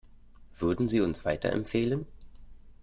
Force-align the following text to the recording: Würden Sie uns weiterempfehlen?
Würden 0.57 0.89
Sie 0.89 0.99
uns 0.99 1.25
weiterempfehlen? 1.25 2.07